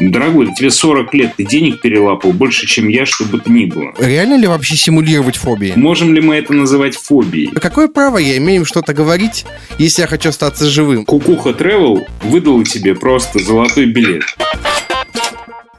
[0.00, 3.94] Дорогой, тебе 40 лет, ты денег перелапал больше, чем я, чтобы то ни было.
[3.98, 5.72] Реально ли вообще симулировать фобии?
[5.74, 7.50] Можем ли мы это называть фобией?
[7.54, 9.46] А какое право я имею им что-то говорить,
[9.78, 11.06] если я хочу остаться живым?
[11.06, 14.22] Кукуха Travel выдала тебе просто золотой билет.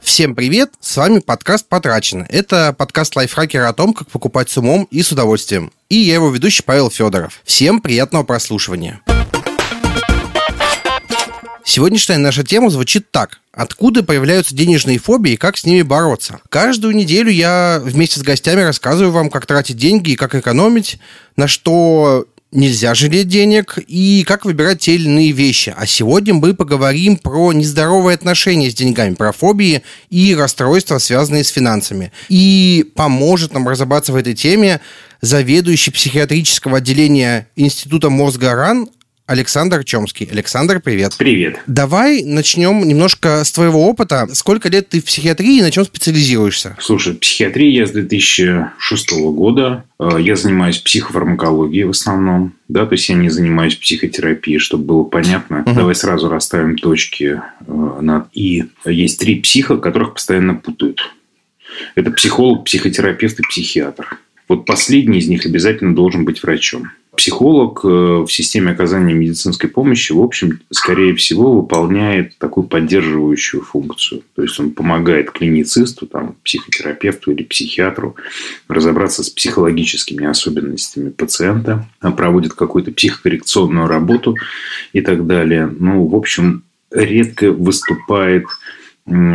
[0.02, 2.26] Всем привет, с вами подкаст «Потрачено».
[2.28, 5.70] Это подкаст лайфхакера о том, как покупать с умом и с удовольствием.
[5.90, 7.40] И я его ведущий Павел Федоров.
[7.44, 9.00] Всем приятного прослушивания.
[11.64, 13.40] Сегодняшняя наша тема звучит так.
[13.58, 16.38] Откуда появляются денежные фобии и как с ними бороться?
[16.48, 21.00] Каждую неделю я вместе с гостями рассказываю вам, как тратить деньги и как экономить,
[21.34, 25.74] на что нельзя жалеть денег и как выбирать те или иные вещи.
[25.76, 31.48] А сегодня мы поговорим про нездоровые отношения с деньгами, про фобии и расстройства, связанные с
[31.48, 32.12] финансами.
[32.28, 34.80] И поможет нам разобраться в этой теме
[35.20, 38.88] заведующий психиатрического отделения Института мозга РАН
[39.28, 40.26] Александр Чомский.
[40.32, 41.14] Александр, привет.
[41.18, 41.60] Привет.
[41.66, 44.26] Давай начнем немножко с твоего опыта.
[44.32, 46.78] Сколько лет ты в психиатрии и на чем специализируешься?
[46.80, 49.84] Слушай, психиатрия я с 2006 года.
[50.00, 52.54] Э, я занимаюсь психофармакологией в основном.
[52.68, 55.60] Да, то есть я не занимаюсь психотерапией, чтобы было понятно.
[55.60, 55.74] Угу.
[55.74, 58.64] Давай сразу расставим точки э, над «и».
[58.86, 61.00] Есть три психа, которых постоянно путают.
[61.96, 64.18] Это психолог, психотерапевт и психиатр.
[64.48, 66.88] Вот последний из них обязательно должен быть врачом
[67.18, 74.22] психолог э, в системе оказания медицинской помощи, в общем, скорее всего, выполняет такую поддерживающую функцию.
[74.36, 78.14] То есть, он помогает клиницисту, там, психотерапевту или психиатру
[78.68, 84.36] разобраться с психологическими особенностями пациента, проводит какую-то психокоррекционную работу
[84.92, 85.68] и так далее.
[85.76, 88.44] Ну, в общем, редко выступает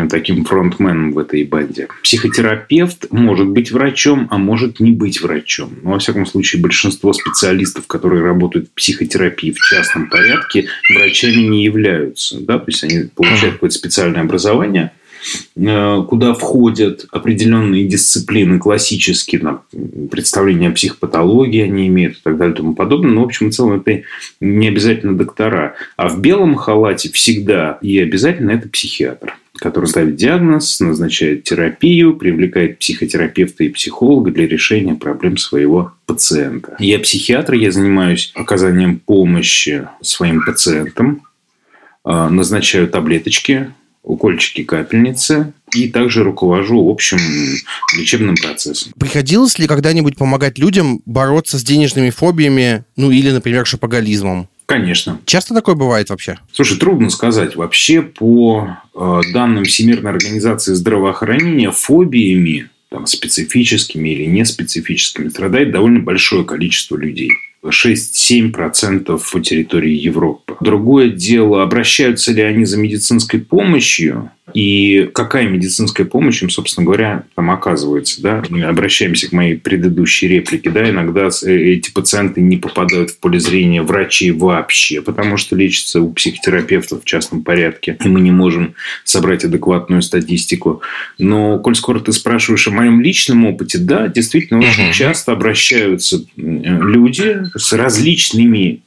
[0.10, 1.88] таким фронтменом в этой банде.
[2.04, 5.74] Психотерапевт может быть врачом, а может не быть врачом.
[5.82, 11.64] Но, во всяком случае, большинство специалистов, которые работают в психотерапии в частном порядке, врачами не
[11.64, 12.40] являются.
[12.40, 12.60] Да?
[12.60, 14.92] То есть, они получают какое-то специальное образование,
[15.56, 19.62] куда входят определенные дисциплины классические, там,
[20.10, 23.12] представления о психопатологии они имеют и так далее и тому подобное.
[23.12, 24.04] Но, в общем и целом, это
[24.40, 25.76] не обязательно доктора.
[25.98, 32.80] А в белом халате всегда и обязательно это психиатр который ставит диагноз, назначает терапию, привлекает
[32.80, 36.76] психотерапевта и психолога для решения проблем своего пациента.
[36.80, 41.22] Я психиатр, я занимаюсь оказанием помощи своим пациентам,
[42.04, 43.72] а, назначаю таблеточки,
[44.04, 47.18] укольчики, капельницы и также руковожу общим
[47.98, 48.94] лечебным процессом.
[49.00, 54.50] Приходилось ли когда-нибудь помогать людям бороться с денежными фобиями, ну или, например, шопоголизмом?
[54.66, 55.20] Конечно.
[55.26, 56.38] Часто такое бывает вообще?
[56.52, 57.56] Слушай, трудно сказать.
[57.56, 66.46] Вообще, по э, данным Всемирной организации здравоохранения, фобиями, там, специфическими или неспецифическими, страдает довольно большое
[66.46, 67.32] количество людей.
[67.66, 70.56] 6-7% по территории Европы.
[70.60, 77.24] Другое дело, обращаются ли они за медицинской помощью и какая медицинская помощь им, собственно говоря,
[77.36, 78.22] там оказывается.
[78.22, 78.44] Да?
[78.50, 80.70] Мы обращаемся к моей предыдущей реплике.
[80.70, 80.88] Да?
[80.90, 86.12] Иногда э, эти пациенты не попадают в поле зрения врачей вообще, потому что лечатся у
[86.12, 87.98] психотерапевтов в частном порядке.
[88.04, 90.82] И мы не можем собрать адекватную статистику.
[91.18, 97.44] Но, коль скоро ты спрашиваешь о моем личном опыте, да, действительно, очень часто обращаются люди
[97.56, 98.82] с различными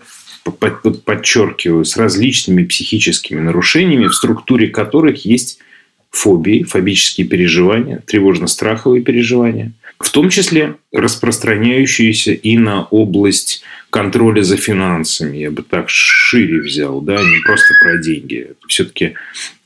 [0.51, 5.59] подчеркиваю, с различными психическими нарушениями, в структуре которых есть
[6.11, 15.37] фобии, фобические переживания, тревожно-страховые переживания, в том числе распространяющиеся и на область контроля за финансами.
[15.37, 18.49] Я бы так шире взял, да, не просто про деньги.
[18.69, 19.15] Все-таки,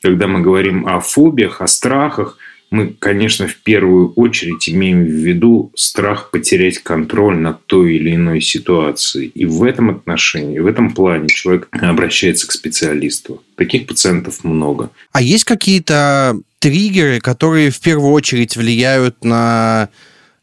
[0.03, 2.39] когда мы говорим о фобиях, о страхах–
[2.71, 8.41] мы, конечно, в первую очередь имеем в виду страх потерять контроль над той или иной
[8.41, 9.27] ситуацией.
[9.35, 13.43] И в этом отношении, в этом плане человек обращается к специалисту.
[13.57, 14.91] Таких пациентов много.
[15.13, 19.89] А есть какие-то триггеры, которые в первую очередь влияют на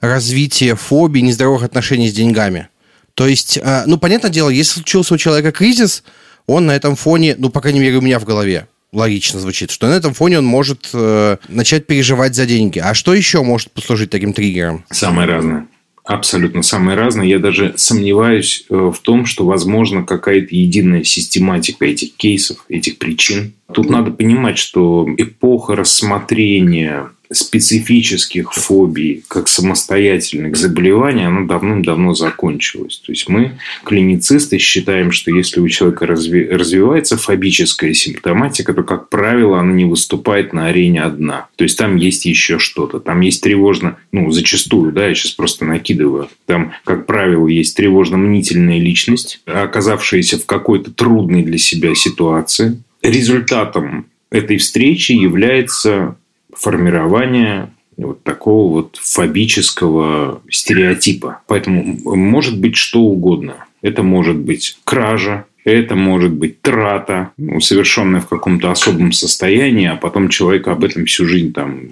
[0.02, 2.68] развитие фобий, нездоровых отношений с деньгами?
[3.14, 6.04] То есть, а, ну, понятное дело, если случился у человека кризис,
[6.46, 9.88] он на этом фоне, ну, по крайней мере, у меня в голове, логично звучит, что
[9.88, 12.79] на этом фоне он может э, начать переживать за деньги.
[12.79, 14.85] А что еще может послужить таким триггером?
[14.90, 15.67] Самое разное.
[16.08, 17.26] Абсолютно самое разное.
[17.26, 23.53] Я даже сомневаюсь э, в том, что возможно какая-то единая систематика этих кейсов, этих причин.
[23.73, 33.02] Тут надо понимать, что эпоха рассмотрения специфических фобий как самостоятельных заболеваний, оно давным-давно закончилось.
[33.06, 39.09] То есть мы, клиницисты, считаем, что если у человека разви- развивается фобическая симптоматика, то, как
[39.09, 41.47] правило, она не выступает на арене одна.
[41.56, 43.00] То есть там есть еще что-то.
[43.00, 46.30] Там есть тревожно, ну, зачастую, да, я сейчас просто накидываю.
[46.46, 52.82] Там, как правило, есть тревожно-мнительная личность, оказавшаяся в какой-то трудной для себя ситуации.
[53.02, 56.16] Результатом этой встречи является
[56.59, 61.42] формирование вот такого вот фобического стереотипа.
[61.48, 63.66] Поэтому может быть что угодно.
[63.82, 69.96] Это может быть кража, это может быть трата, ну, совершенная в каком-то особом состоянии, а
[69.96, 71.90] потом человек об этом всю жизнь там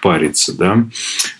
[0.00, 0.86] парится, да,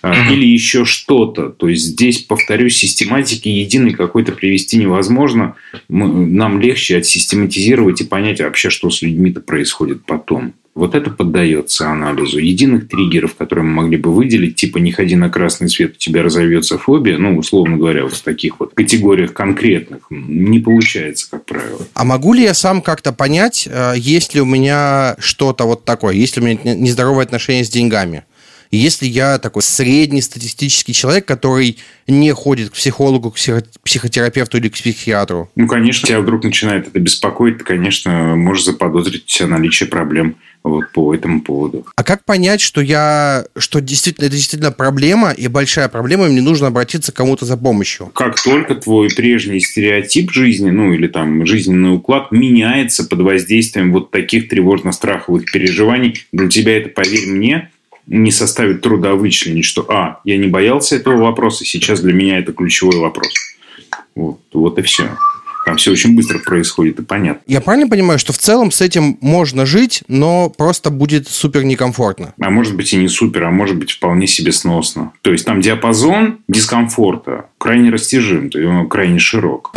[0.01, 0.31] uh-huh.
[0.31, 1.49] или еще что-то.
[1.49, 5.55] То есть здесь, повторюсь, систематики единой какой-то привести невозможно.
[5.89, 10.53] Мы, нам легче отсистематизировать и понять вообще, что с людьми-то происходит потом.
[10.75, 12.39] Вот это поддается анализу.
[12.39, 16.23] Единых триггеров, которые мы могли бы выделить, типа «не ходи на красный свет, у тебя
[16.23, 21.85] разовьется фобия», ну, условно говоря, вот в таких вот категориях конкретных, не получается, как правило.
[21.93, 26.15] А могу ли я сам как-то понять, э, есть ли у меня что-то вот такое,
[26.15, 28.23] есть ли у меня нездоровое отношение с деньгами?
[28.71, 31.77] Если я такой среднестатистический человек, который
[32.07, 33.35] не ходит к психологу, к
[33.83, 35.51] психотерапевту или к психиатру.
[35.55, 41.13] Ну, конечно, тебя вдруг начинает это беспокоить, ты, конечно, можешь заподозрить наличие проблем вот по
[41.13, 41.85] этому поводу.
[41.95, 46.41] А как понять, что я, что действительно это действительно проблема и большая проблема, и мне
[46.41, 48.07] нужно обратиться к кому-то за помощью?
[48.07, 54.11] Как только твой прежний стереотип жизни, ну или там жизненный уклад меняется под воздействием вот
[54.11, 57.69] таких тревожно-страховых переживаний, для тебя это, поверь мне,
[58.07, 62.53] не составит труда вычленить, что, а, я не боялся этого вопроса, сейчас для меня это
[62.53, 63.33] ключевой вопрос.
[64.15, 65.09] Вот, вот и все.
[65.65, 67.41] Там все очень быстро происходит и понятно.
[67.47, 72.33] Я правильно понимаю, что в целом с этим можно жить, но просто будет супер некомфортно?
[72.39, 75.13] А может быть и не супер, а может быть вполне себе сносно.
[75.21, 79.73] То есть там диапазон дискомфорта крайне растяжим, то есть он крайне широк.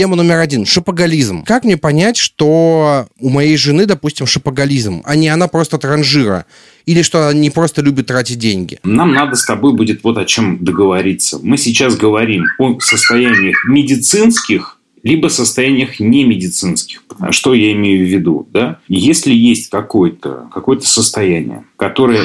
[0.00, 1.44] Тема номер один– шопоголизм.
[1.44, 6.46] Как мне понять, что у моей жены, допустим, шопоголизм, а не она просто транжира?
[6.86, 8.78] Или что она не просто любит тратить деньги?
[8.82, 11.38] Нам надо с тобой будет вот о чем договориться.
[11.42, 17.02] Мы сейчас говорим о состояниях медицинских, либо состояниях немедицинских.
[17.28, 18.48] Что я имею в виду?
[18.50, 18.78] Да?
[18.88, 22.24] Если есть какое-то какое состояние, которое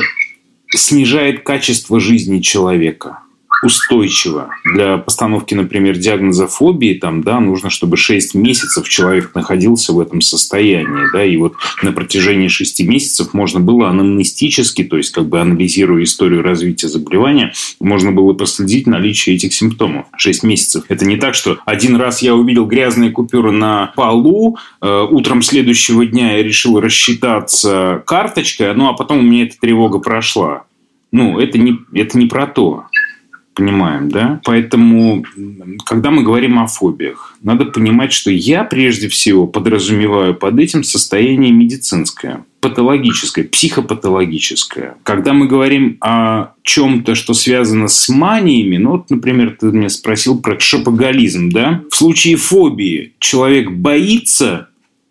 [0.74, 3.20] снижает качество жизни человека–
[3.64, 4.50] устойчиво.
[4.64, 10.22] Для постановки, например, диагноза фобии, там, да, нужно, чтобы 6 месяцев человек находился в этом
[10.22, 11.12] состоянии.
[11.14, 16.04] Да, и вот на протяжении 6 месяцев можно было анамнестически, то есть как бы анализируя
[16.04, 20.06] историю развития заболевания, можно было проследить наличие этих симптомов.
[20.18, 20.84] 6 месяцев.
[20.90, 26.06] Это не так, что один раз я увидел грязные купюры на полу, э, утром следующего
[26.06, 30.64] дня я решил рассчитаться карточкой, ну а потом у меня эта тревога прошла.
[31.12, 32.86] Ну, это не, это не про то
[33.56, 34.42] понимаем, да?
[34.44, 35.26] Поэтому,
[35.86, 41.52] когда мы говорим о фобиях, надо понимать, что я прежде всего подразумеваю под этим состояние
[41.52, 44.98] медицинское, патологическое, психопатологическое.
[45.04, 50.40] Когда мы говорим о чем-то, что связано с маниями, ну вот, например, ты меня спросил
[50.40, 51.82] про шопоголизм, да?
[51.90, 54.70] В случае фобии человек боится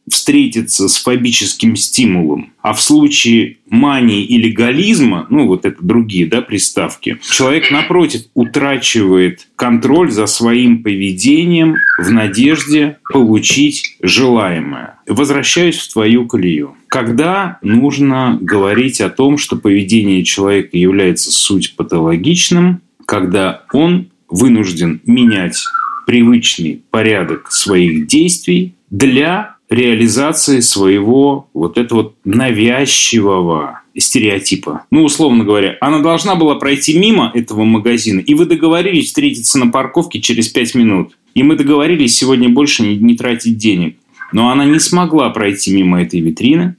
[0.09, 2.53] встретиться с фобическим стимулом.
[2.63, 9.47] А в случае мании или гализма, ну вот это другие да, приставки, человек, напротив, утрачивает
[9.57, 14.95] контроль за своим поведением в надежде получить желаемое.
[15.07, 16.77] Возвращаюсь в твою колею.
[16.89, 25.59] Когда нужно говорить о том, что поведение человека является суть патологичным, когда он вынужден менять
[26.07, 34.87] привычный порядок своих действий для реализации своего вот этого вот навязчивого стереотипа.
[34.91, 39.69] Ну, условно говоря, она должна была пройти мимо этого магазина, и вы договорились встретиться на
[39.69, 41.17] парковке через пять минут.
[41.35, 43.97] И мы договорились сегодня больше не, не тратить денег.
[44.33, 46.77] Но она не смогла пройти мимо этой витрины,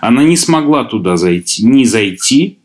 [0.00, 2.57] она не смогла туда зайти, не зайти,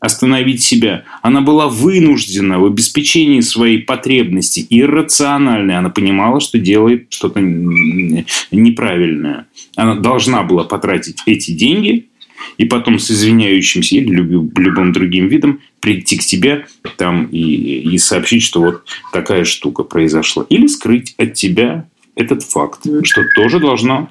[0.00, 1.04] остановить себя.
[1.22, 5.76] Она была вынуждена в обеспечении своей потребности иррациональной.
[5.76, 9.46] Она понимала, что делает что-то неправильное.
[9.76, 12.08] Она должна была потратить эти деньги
[12.56, 18.42] и потом с извиняющимся или любым другим видом прийти к тебе там и, и сообщить,
[18.42, 20.46] что вот такая штука произошла.
[20.48, 24.10] Или скрыть от тебя этот факт, что тоже должно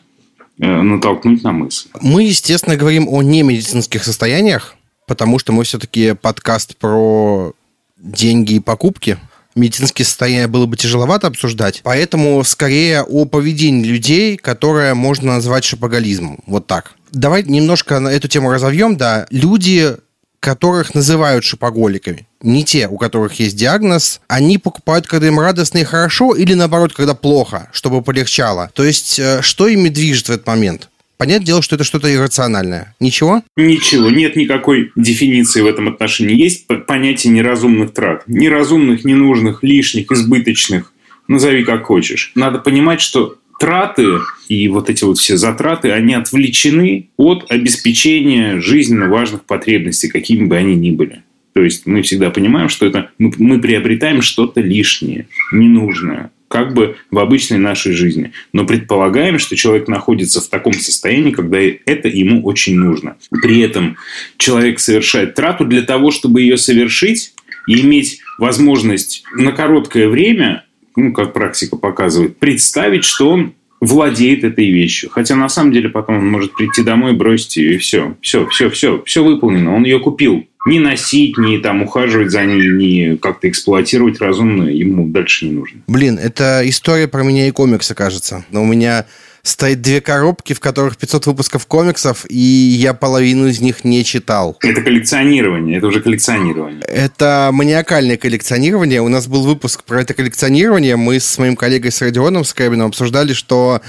[0.60, 1.88] э, натолкнуть на мысль.
[2.02, 4.78] Мы, естественно, говорим о немедицинских состояниях,
[5.08, 7.54] потому что мы все-таки подкаст про
[7.98, 9.18] деньги и покупки.
[9.56, 16.44] Медицинские состояния было бы тяжеловато обсуждать, поэтому скорее о поведении людей, которое можно назвать шапоголизмом.
[16.46, 16.94] Вот так.
[17.12, 18.98] Давай немножко на эту тему разовьем.
[18.98, 19.96] Да, люди,
[20.40, 25.84] которых называют шопоголиками, не те, у которых есть диагноз, они покупают, когда им радостно и
[25.84, 28.70] хорошо, или наоборот, когда плохо, чтобы полегчало.
[28.76, 30.90] То есть, э, что ими движет в этот момент?
[31.18, 32.96] Понятное дело, что это что-то иррациональное.
[33.00, 33.44] Ничего?
[33.56, 34.10] Ничего.
[34.10, 36.36] Нет никакой дефиниции в этом отношении.
[36.36, 38.24] Есть понятие неразумных трат.
[38.28, 40.94] Неразумных, ненужных, лишних, избыточных.
[41.28, 42.32] Назови как хочешь.
[42.36, 49.10] Надо понимать, что траты и вот эти вот все затраты, они отвлечены от обеспечения жизненно
[49.10, 51.24] важных потребностей, какими бы они ни были.
[51.54, 56.98] То есть мы всегда понимаем, что это мы, мы приобретаем что-то лишнее, ненужное, как бы
[57.12, 58.32] в обычной нашей жизни.
[58.54, 63.18] Но предполагаем, что человек находится в таком состоянии, когда это ему очень нужно.
[63.42, 63.98] При этом
[64.38, 67.34] человек совершает трату для того, чтобы ее совершить
[67.68, 70.64] и иметь возможность на короткое время,
[70.96, 75.10] ну, как практика показывает, представить, что он владеет этой вещью.
[75.10, 78.16] Хотя на самом деле потом он может прийти домой, бросить ее, и все.
[78.22, 79.76] Все, все, все, все выполнено.
[79.76, 80.48] Он ее купил.
[80.68, 85.82] Не носить, не там ухаживать за ней, не как-то эксплуатировать разумно ему дальше не нужно.
[85.88, 88.46] Блин, это история про меня и комиксы, кажется.
[88.52, 89.06] Но у меня
[89.44, 94.58] стоит две коробки, в которых 500 выпусков комиксов, и я половину из них не читал.
[94.62, 96.82] Это коллекционирование, это уже коллекционирование.
[96.82, 99.02] Это маниакальное коллекционирование.
[99.02, 100.98] У нас был выпуск про это коллекционирование.
[100.98, 103.82] Мы с моим коллегой с Родионом Скрябиным обсуждали, что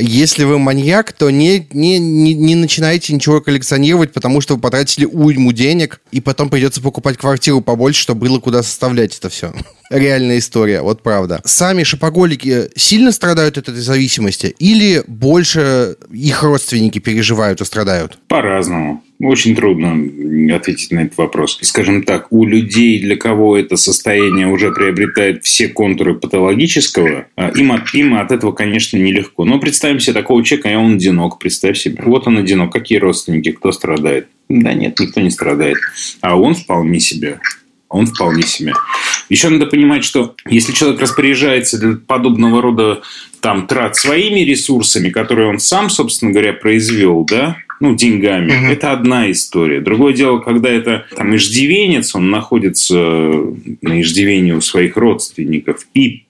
[0.00, 5.04] если вы маньяк, то не, не, не, не начинайте ничего коллекционировать, потому что вы потратили
[5.04, 9.52] уйму денег, и потом придется покупать квартиру побольше, чтобы было куда составлять это все.
[9.90, 11.40] Реальная история, вот правда.
[11.44, 18.18] Сами шопоголики сильно страдают от этой зависимости или больше их родственники переживают и страдают?
[18.28, 19.02] По-разному.
[19.20, 19.96] Очень трудно
[20.54, 21.58] ответить на этот вопрос.
[21.62, 27.72] Скажем так, у людей, для кого это состояние уже приобретает все контуры патологического, а, им
[27.72, 29.44] от, им от этого, конечно, нелегко.
[29.44, 32.00] Но представим себе такого человека, и он одинок, представь себе.
[32.04, 32.72] Вот он одинок.
[32.72, 34.28] Какие родственники, кто страдает?
[34.48, 35.78] Да нет, никто не страдает.
[36.20, 37.40] А он вполне себе
[37.88, 38.74] он вполне себе.
[39.28, 43.02] Еще надо понимать, что если человек распоряжается для подобного рода
[43.40, 48.50] там, трат своими ресурсами, которые он сам, собственно говоря, произвел, да, ну, деньгами.
[48.50, 48.72] Угу.
[48.72, 49.80] Это одна история.
[49.80, 56.24] Другое дело, когда это там иждивенец, он находится на иждивении у своих родственников и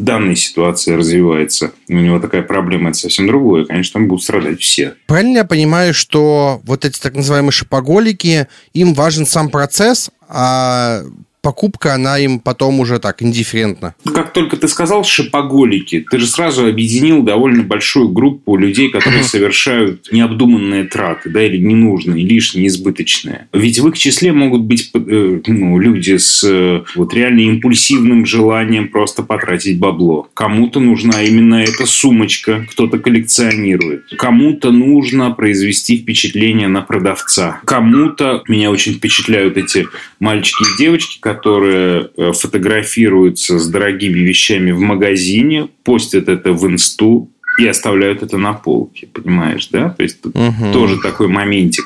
[0.00, 3.64] данной ситуации развивается, у него такая проблема, это совсем другое.
[3.66, 4.94] Конечно, там будут страдать все.
[5.06, 11.02] Правильно я понимаю, что вот эти так называемые шопоголики, им важен сам процесс, а
[11.40, 13.94] покупка, она им потом уже так индифферентна.
[14.14, 20.08] Как только ты сказал шипоголики, ты же сразу объединил довольно большую группу людей, которые совершают
[20.12, 23.48] необдуманные траты, да, или ненужные, лишние, избыточные.
[23.52, 28.88] Ведь в их числе могут быть э, ну, люди с э, вот реально импульсивным желанием
[28.88, 30.28] просто потратить бабло.
[30.34, 34.04] Кому-то нужна именно эта сумочка, кто-то коллекционирует.
[34.16, 37.60] Кому-то нужно произвести впечатление на продавца.
[37.64, 39.86] Кому-то меня очень впечатляют эти
[40.18, 47.30] мальчики и девочки, которые э, фотографируются с дорогими вещами в магазине, постят это в инсту
[47.58, 49.90] и оставляют это на полке, понимаешь, да?
[49.90, 50.72] То есть тут угу.
[50.72, 51.84] тоже такой моментик,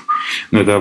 [0.50, 0.80] но это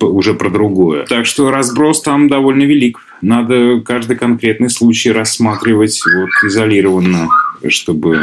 [0.00, 1.06] э, уже про другое.
[1.06, 2.98] Так что разброс там довольно велик.
[3.20, 7.28] Надо каждый конкретный случай рассматривать вот изолированно
[7.70, 8.18] чтобы,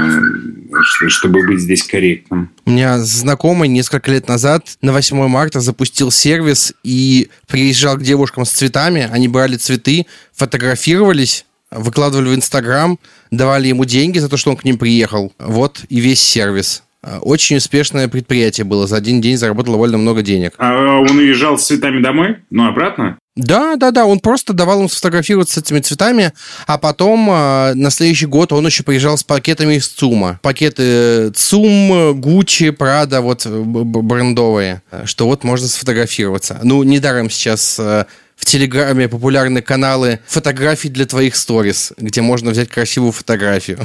[1.07, 2.51] чтобы быть здесь корректным.
[2.65, 8.45] У меня знакомый несколько лет назад на 8 марта запустил сервис и приезжал к девушкам
[8.45, 9.10] с цветами.
[9.12, 13.00] Они брали цветы, фотографировались, выкладывали в Инстаграм,
[13.31, 15.33] давали ему деньги за то, что он к ним приехал.
[15.39, 16.83] Вот и весь сервис.
[17.22, 18.86] Очень успешное предприятие было.
[18.86, 20.53] За один день заработал довольно много денег.
[20.58, 22.38] А он уезжал с цветами домой?
[22.51, 23.17] Ну, обратно?
[23.36, 26.34] Да, да, да, он просто давал им сфотографироваться с этими цветами,
[26.67, 30.41] а потом э, на следующий год он еще приезжал с пакетами из ЦУМа.
[30.41, 36.60] Пакеты ЦУМ, Гуччи, Прада, вот брендовые, что вот можно сфотографироваться.
[36.63, 38.05] Ну, недаром сейчас э,
[38.41, 43.79] в Телеграме популярны каналы фотографий для твоих сторис, где можно взять красивую фотографию.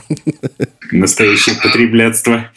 [0.91, 2.51] Настоящее потреблятство.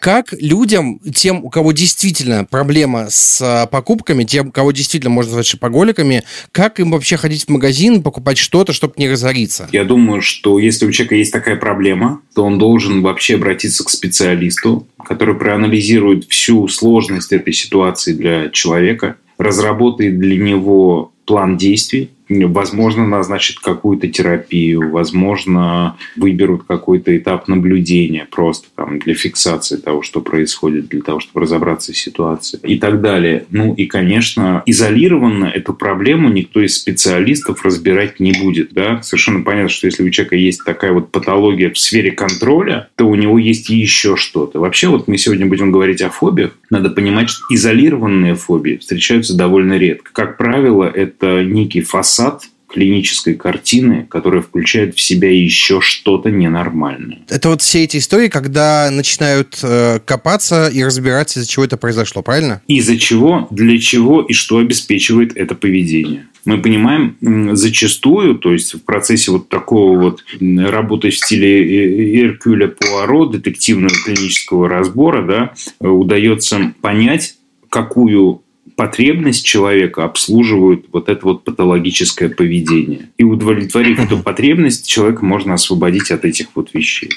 [0.00, 5.46] Как людям, тем, у кого действительно проблема с а, покупками, тем, кого действительно можно назвать
[5.46, 9.68] шопоголиками, как им вообще ходить в магазин, покупать что-то, чтобы не разориться?
[9.72, 13.90] Я думаю, что если у человека есть такая проблема, то он должен вообще обратиться к
[13.90, 23.06] специалисту, который проанализирует всю сложность этой ситуации для человека, разработает для него план действий, возможно,
[23.06, 30.88] назначат какую-то терапию, возможно, выберут какой-то этап наблюдения просто там для фиксации того, что происходит,
[30.88, 33.46] для того, чтобы разобраться в ситуации и так далее.
[33.50, 38.72] Ну и, конечно, изолированно эту проблему никто из специалистов разбирать не будет.
[38.72, 39.02] Да?
[39.02, 43.14] Совершенно понятно, что если у человека есть такая вот патология в сфере контроля, то у
[43.14, 44.60] него есть еще что-то.
[44.60, 46.56] Вообще, вот мы сегодня будем говорить о фобиях.
[46.70, 50.10] Надо понимать, что изолированные фобии встречаются довольно редко.
[50.12, 57.18] Как правило, это некий фасад фасад клинической картины, которая включает в себя еще что-то ненормальное.
[57.28, 62.22] Это вот все эти истории, когда начинают э, копаться и разбираться, из-за чего это произошло,
[62.22, 62.62] правильно?
[62.68, 66.26] Из-за чего, для чего и что обеспечивает это поведение.
[66.44, 67.16] мы понимаем
[67.56, 74.68] зачастую, то есть в процессе вот такого вот работы в стиле Эркюля Пуаро, детективного клинического
[74.68, 77.34] разбора, да, удается понять,
[77.68, 78.42] какую
[78.80, 83.10] потребность человека обслуживает вот это вот патологическое поведение.
[83.18, 87.10] И удовлетворив эту потребность, человека можно освободить от этих вот вещей.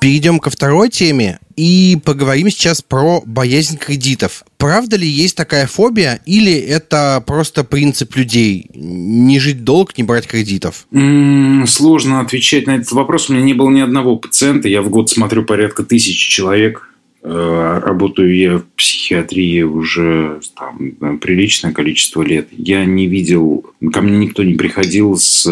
[0.00, 4.42] Перейдем ко второй теме и поговорим сейчас про боязнь кредитов.
[4.58, 8.68] Правда ли есть такая фобия или это просто принцип людей?
[8.74, 10.88] Не жить долг, не брать кредитов?
[10.90, 13.30] М-м, сложно отвечать на этот вопрос.
[13.30, 14.66] У меня не было ни одного пациента.
[14.66, 16.88] Я в год смотрю порядка тысячи человек
[17.22, 22.48] работаю я в психиатрии уже там, приличное количество лет.
[22.50, 25.48] Я не видел, ко мне никто не приходил с,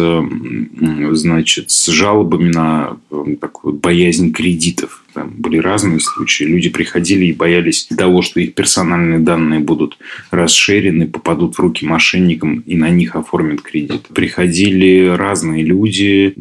[1.11, 2.97] значит, с жалобами на
[3.39, 5.03] такую боязнь кредитов.
[5.13, 6.45] Там были разные случаи.
[6.45, 9.97] Люди приходили и боялись того, что их персональные данные будут
[10.29, 14.07] расширены, попадут в руки мошенникам и на них оформят кредит.
[14.13, 16.33] Приходили разные люди,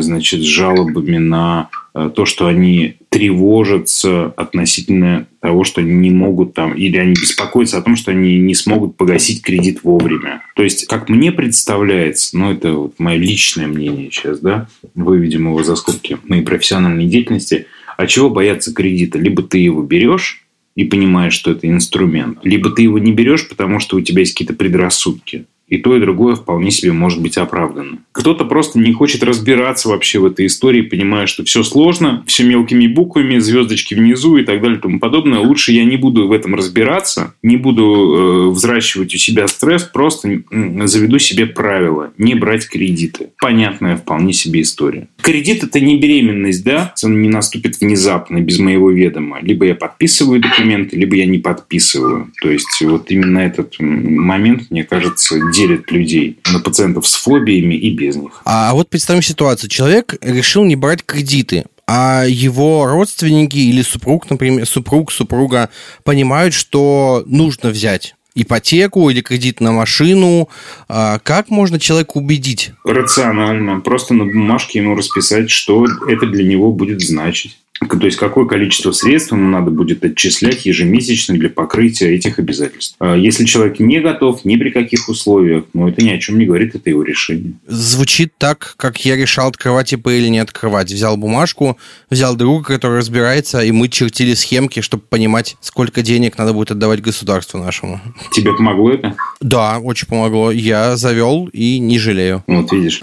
[0.00, 6.54] значит, с жалобами на Э, то, что они тревожатся относительно того, что они не могут
[6.54, 10.42] там, или они беспокоятся о том, что они не смогут погасить кредит вовремя.
[10.54, 15.62] То есть, как мне представляется, ну, это вот мое личное мнение сейчас, да, выведем его
[15.62, 17.66] за скобки моей профессиональной деятельности,
[17.96, 19.18] а чего бояться кредита?
[19.18, 20.44] Либо ты его берешь,
[20.76, 22.38] и понимаешь, что это инструмент.
[22.44, 25.46] Либо ты его не берешь, потому что у тебя есть какие-то предрассудки.
[25.68, 27.98] И то, и другое вполне себе может быть оправдано.
[28.12, 32.86] Кто-то просто не хочет разбираться вообще в этой истории, понимая, что все сложно, все мелкими
[32.86, 35.40] буквами, звездочки внизу и так далее и тому подобное.
[35.40, 40.42] Лучше я не буду в этом разбираться, не буду э, взращивать у себя стресс, просто
[40.84, 43.30] заведу себе правила не брать кредиты.
[43.40, 45.08] Понятная вполне себе история.
[45.22, 46.94] Кредит– это не беременность, да?
[47.04, 49.38] Он не наступит внезапно, без моего ведома.
[49.40, 52.30] Либо я подписываю документы, либо я не подписываю.
[52.40, 57.90] То есть, вот именно этот момент, мне кажется, делит людей на пациентов с фобиями и
[57.90, 58.42] без них.
[58.44, 59.68] А вот представим ситуацию.
[59.68, 65.70] Человек решил не брать кредиты а его родственники или супруг, например, супруг, супруга
[66.04, 70.50] понимают, что нужно взять ипотеку или кредит на машину.
[70.86, 72.72] А как можно человека убедить?
[72.84, 73.80] Рационально.
[73.80, 77.56] Просто на бумажке ему расписать, что это для него будет значить.
[77.80, 82.96] То есть, какое количество средств ему надо будет отчислять ежемесячно для покрытия этих обязательств.
[82.98, 86.46] А если человек не готов ни при каких условиях, ну, это ни о чем не
[86.46, 87.54] говорит, это его решение.
[87.66, 90.90] Звучит так, как я решал, открывать ИП или не открывать.
[90.90, 91.78] Взял бумажку,
[92.10, 97.00] взял друга, который разбирается, и мы чертили схемки, чтобы понимать, сколько денег надо будет отдавать
[97.00, 98.00] государству нашему.
[98.32, 99.14] Тебе помогло это?
[99.40, 100.50] Да, очень помогло.
[100.50, 102.42] Я завел и не жалею.
[102.46, 103.00] Вот видишь.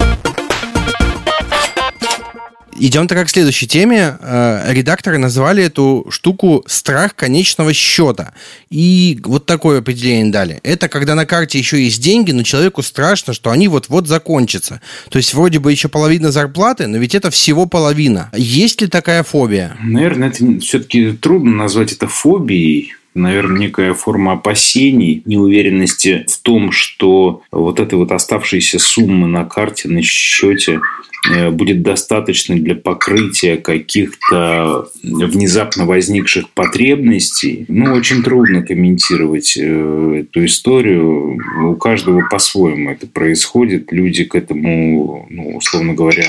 [2.78, 4.18] Идем тогда к следующей теме.
[4.20, 8.34] Э, редакторы назвали эту штуку «страх конечного счета».
[8.70, 10.60] И вот такое определение дали.
[10.64, 14.82] Это когда на карте еще есть деньги, но человеку страшно, что они вот-вот закончатся.
[15.10, 18.30] То есть вроде бы еще половина зарплаты, но ведь это всего половина.
[18.36, 19.78] Есть ли такая фобия?
[19.82, 27.42] Наверное, это все-таки трудно назвать это фобией наверное, некая форма опасений, неуверенности в том, что
[27.52, 30.80] вот этой вот оставшейся суммы на карте, на счете
[31.28, 40.46] Э, будет достаточно для покрытия каких-то внезапно возникших потребностей, ну, очень трудно комментировать э, эту
[40.46, 41.38] историю.
[41.72, 43.92] У каждого по-своему это происходит.
[43.92, 46.28] Люди к этому, ну, условно говоря,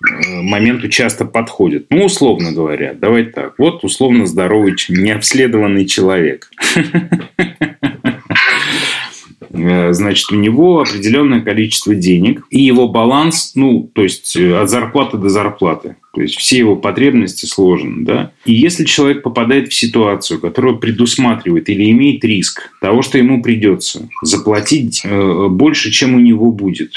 [0.00, 1.86] моменту часто подходят.
[1.90, 3.54] Ну, условно говоря, давай так.
[3.58, 6.50] Вот условно здоровый, необследованный человек.
[9.56, 14.68] Э, значит, у него определенное количество денег, и его баланс, ну, то есть э, от
[14.68, 15.96] зарплаты до зарплаты.
[16.12, 18.32] То есть все его потребности сложены, да.
[18.44, 24.08] И если человек попадает в ситуацию, которая предусматривает или имеет риск того, что ему придется
[24.22, 26.92] заплатить э, больше, чем у него будет,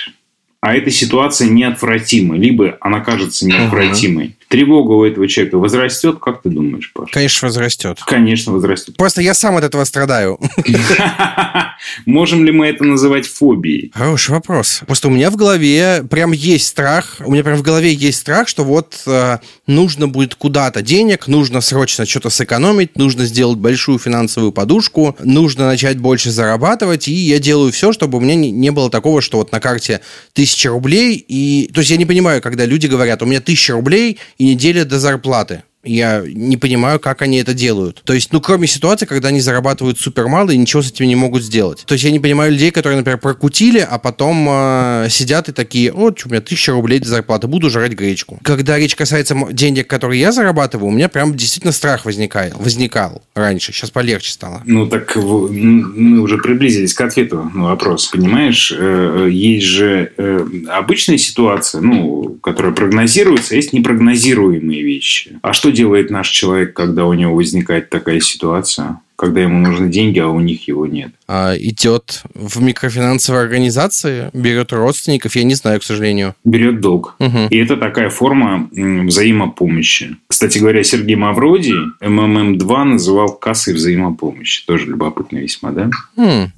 [0.62, 6.50] а эта ситуация неотвратима, либо она кажется неотвратимой, тревога у этого человека возрастет, как ты
[6.50, 7.12] думаешь, Паша?
[7.12, 8.00] Конечно, возрастет.
[8.06, 8.96] Конечно, возрастет.
[8.98, 10.40] Просто я сам от этого страдаю.
[12.06, 13.92] Можем ли мы это называть фобией?
[13.94, 14.82] Хороший вопрос.
[14.86, 18.48] Просто у меня в голове прям есть страх, у меня прям в голове есть страх,
[18.48, 24.52] что вот э, нужно будет куда-то денег, нужно срочно что-то сэкономить, нужно сделать большую финансовую
[24.52, 28.90] подушку, нужно начать больше зарабатывать, и я делаю все, чтобы у меня не, не было
[28.90, 30.02] такого, что вот на карте
[30.34, 31.70] тысяча рублей, и...
[31.74, 35.00] То есть я не понимаю, когда люди говорят, у меня тысяча рублей, и неделя до
[35.00, 35.64] зарплаты.
[35.88, 38.02] Я не понимаю, как они это делают.
[38.04, 41.16] То есть, ну, кроме ситуации, когда они зарабатывают супер мало и ничего с этим не
[41.16, 41.84] могут сделать.
[41.86, 45.92] То есть, я не понимаю людей, которые, например, прокутили, а потом э, сидят и такие,
[45.92, 48.40] вот, у меня тысяча рублей до зарплаты, буду жрать гречку.
[48.44, 53.72] Когда речь касается денег, которые я зарабатываю, у меня прям действительно страх возникает, возникал раньше.
[53.72, 54.62] Сейчас полегче стало.
[54.66, 58.08] Ну, так мы уже приблизились к ответу на вопрос.
[58.08, 65.38] Понимаешь, э, есть же э, обычная ситуация, ну, которая прогнозируется, а есть непрогнозируемые вещи.
[65.42, 69.00] А что делает наш человек, когда у него возникает такая ситуация?
[69.18, 71.12] когда ему нужны деньги, а у них его нет.
[71.28, 76.36] А идет в микрофинансовые организации, берет родственников, я не знаю, к сожалению.
[76.46, 77.16] Берет долг.
[77.20, 77.48] Угу.
[77.50, 80.16] И это такая форма взаимопомощи.
[80.28, 84.66] Кстати говоря, Сергей Мавроди МММ-2 называл кассой взаимопомощи.
[84.66, 85.90] Тоже любопытно весьма, да?
[86.16, 86.52] Хм.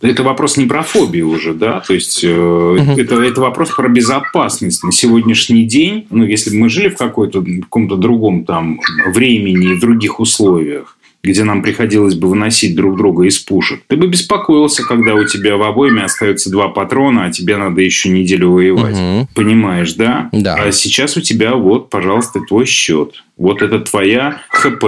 [0.00, 4.84] Это вопрос не про фобию уже, да, то есть э, это, это вопрос про безопасность.
[4.84, 9.74] На сегодняшний день, ну, если бы мы жили в какой-то каком-то другом там времени и
[9.74, 14.84] в других условиях, где нам приходилось бы выносить друг друга из пушек, ты бы беспокоился,
[14.84, 18.96] когда у тебя в обойме остается два патрона, а тебе надо еще неделю воевать.
[18.96, 19.28] Угу.
[19.34, 20.28] Понимаешь, да?
[20.32, 20.54] Да.
[20.54, 23.24] А сейчас у тебя вот, пожалуйста, твой счет.
[23.36, 24.84] Вот это твоя ХП.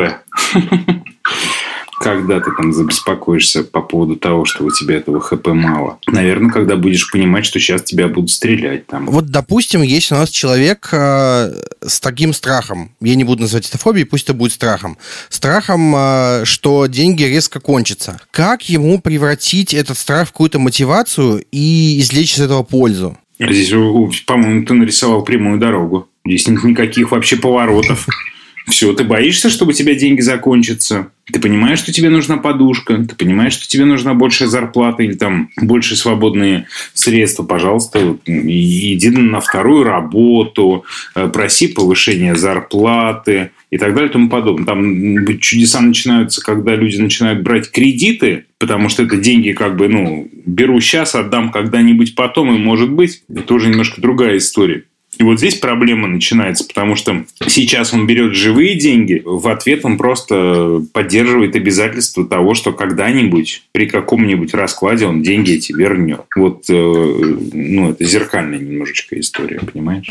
[2.03, 5.99] когда ты там забеспокоишься по поводу того, что у тебя этого ХП мало?
[6.07, 9.07] Наверное, когда будешь понимать, что сейчас тебя будут стрелять там.
[9.07, 12.91] Вот, допустим, есть у нас человек э, с таким страхом.
[13.01, 14.99] Я не буду называть это фобией, пусть это будет страхом.
[15.29, 18.21] Страхом, э, что деньги резко кончатся.
[18.31, 23.17] Как ему превратить этот страх в какую-то мотивацию и извлечь из этого пользу?
[23.38, 23.73] Здесь,
[24.27, 26.09] по-моему, ты нарисовал прямую дорогу.
[26.25, 28.07] Здесь нет никаких вообще поворотов.
[28.72, 31.08] Все, ты боишься, чтобы у тебя деньги закончатся.
[31.30, 35.50] Ты понимаешь, что тебе нужна подушка, ты понимаешь, что тебе нужна большая зарплата или там
[35.61, 44.08] больше свободные средства, пожалуйста, иди на вторую работу, э, проси повышения зарплаты и так далее
[44.08, 44.64] и тому подобное.
[44.64, 50.30] Там чудеса начинаются, когда люди начинают брать кредиты, потому что это деньги как бы, ну,
[50.46, 54.85] беру сейчас, отдам когда-нибудь потом, и может быть, это уже немножко другая история.
[55.18, 59.98] И вот здесь проблема начинается, потому что сейчас он берет живые деньги, в ответ он
[59.98, 66.22] просто поддерживает обязательство того, что когда-нибудь при каком-нибудь раскладе он деньги эти вернет.
[66.35, 70.09] Вот, э, ну, это зеркальная немножечко история, понимаешь?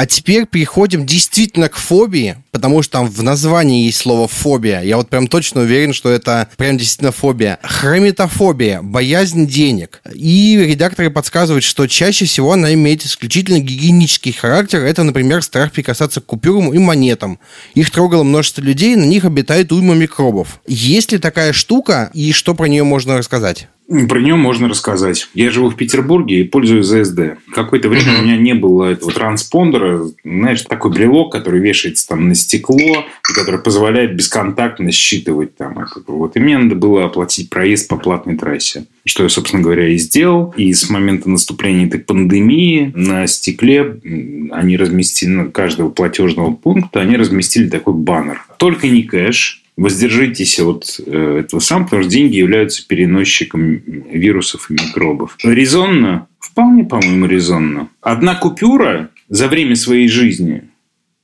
[0.00, 4.80] А теперь переходим действительно к фобии, потому что там в названии есть слово фобия.
[4.80, 7.58] Я вот прям точно уверен, что это прям действительно фобия.
[7.62, 10.00] Хрометофобия, боязнь денег.
[10.14, 14.78] И редакторы подсказывают, что чаще всего она имеет исключительно гигиенический характер.
[14.84, 17.38] Это, например, страх прикасаться к купюрам и монетам.
[17.74, 20.62] Их трогало множество людей, на них обитает уйма микробов.
[20.66, 23.68] Есть ли такая штука и что про нее можно рассказать?
[24.08, 25.28] Про нее можно рассказать.
[25.34, 27.38] Я живу в Петербурге и пользуюсь ЗСД.
[27.52, 30.04] Какое-то время у меня не было этого транспондера.
[30.22, 36.02] Знаешь, такой брелок, который вешается там на стекло, и который позволяет бесконтактно считывать там это.
[36.06, 36.36] Вот.
[36.36, 38.84] И мне надо было оплатить проезд по платной трассе.
[39.04, 40.54] Что я, собственно говоря, и сделал.
[40.56, 43.98] И с момента наступления этой пандемии на стекле
[44.52, 48.44] они разместили, на каждого платежного пункта, они разместили такой баннер.
[48.56, 53.76] Только не кэш, воздержитесь от э, этого сам, потому что деньги являются переносчиком
[54.12, 55.38] вирусов и микробов.
[55.42, 56.26] Резонно?
[56.38, 57.88] Вполне, по-моему, резонно.
[58.02, 60.64] Одна купюра за время своей жизни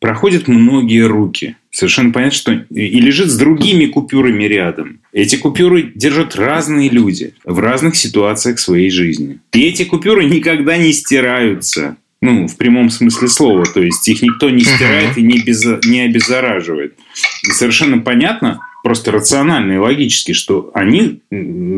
[0.00, 1.56] проходит многие руки.
[1.70, 5.00] Совершенно понятно, что и лежит с другими купюрами рядом.
[5.12, 9.40] Эти купюры держат разные люди в разных ситуациях своей жизни.
[9.52, 11.96] И эти купюры никогда не стираются.
[12.22, 13.66] Ну, в прямом смысле слова.
[13.66, 16.94] То есть их никто не стирает и не, без, не обеззараживает.
[17.52, 21.20] Совершенно понятно, просто рационально и логически, что они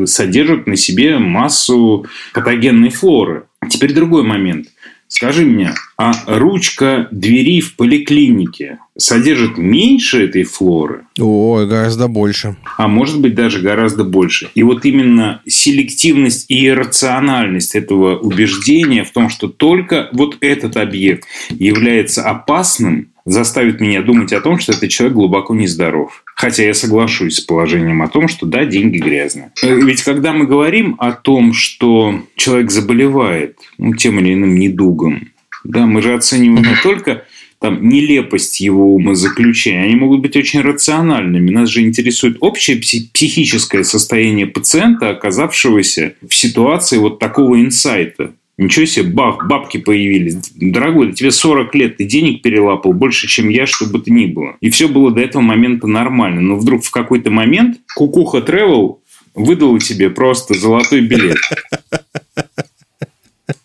[0.05, 3.45] содержат на себе массу патогенной флоры.
[3.69, 4.67] Теперь другой момент.
[5.11, 11.05] Скажи мне, а ручка двери в поликлинике содержит меньше этой флоры?
[11.19, 12.57] О, гораздо больше.
[12.77, 14.49] А может быть даже гораздо больше.
[14.53, 21.25] И вот именно селективность и иррациональность этого убеждения в том, что только вот этот объект
[21.49, 26.23] является опасным, заставит меня думать о том, что этот человек глубоко нездоров.
[26.35, 29.51] Хотя я соглашусь с положением о том, что да, деньги грязные.
[29.61, 35.29] Э, ведь когда мы говорим о том, что человек заболевает ну, тем или иным недугом,
[35.63, 37.23] да, мы же оцениваем не только
[37.59, 41.51] там, нелепость его умозаключения, они могут быть очень рациональными.
[41.51, 48.33] Нас же интересует общее психическое состояние пациента, оказавшегося в ситуации вот такого инсайта.
[48.59, 50.35] Ничего себе, бах, бабки появились.
[50.53, 54.57] Дорогой, тебе 40 лет, ты денег перелапал больше, чем я, что бы то ни было.
[54.59, 56.41] И все было до этого момента нормально.
[56.41, 58.97] Но вдруг в какой-то момент Кукуха Travel
[59.33, 61.37] выдала тебе просто золотой билет.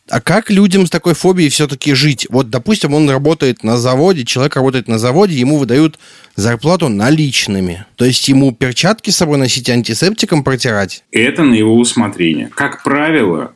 [0.09, 2.28] А как людям с такой фобией все-таки жить?
[2.30, 5.98] Вот, допустим, он работает на заводе, человек работает на заводе, ему выдают
[6.37, 7.85] зарплату наличными.
[7.96, 11.02] То есть ему перчатки с собой носить, антисептиком протирать?
[11.11, 12.48] Это на его усмотрение.
[12.54, 13.54] Как правило,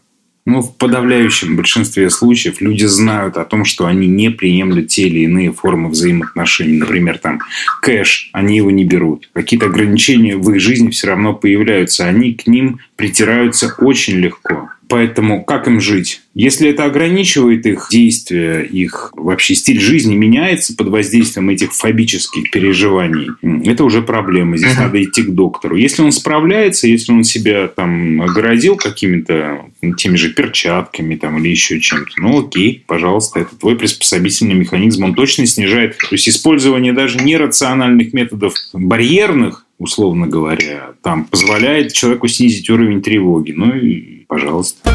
[0.48, 5.20] ну, в подавляющем большинстве случаев люди знают о том, что они не приемлют те или
[5.20, 6.78] иные формы взаимоотношений.
[6.78, 7.40] Например, там
[7.82, 9.28] кэш, они его не берут.
[9.34, 12.06] Какие-то ограничения в их жизни все равно появляются.
[12.06, 14.70] Они к ним притираются очень легко.
[14.88, 16.22] Поэтому как им жить?
[16.34, 23.28] Если это ограничивает их действия, их вообще стиль жизни меняется под воздействием этих фобических переживаний,
[23.68, 24.56] это уже проблема.
[24.56, 24.84] Здесь uh-huh.
[24.84, 25.76] надо идти к доктору.
[25.76, 31.80] Если он справляется, если он себя там огородил какими-то теми же перчатками там, или еще
[31.80, 35.04] чем-то, ну окей, пожалуйста, это твой приспособительный механизм.
[35.04, 35.98] Он точно снижает.
[35.98, 43.52] То есть использование даже нерациональных методов барьерных условно говоря, там позволяет человеку снизить уровень тревоги.
[43.52, 44.90] Ну и пожалуйста.